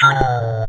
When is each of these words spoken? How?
How? 0.00 0.59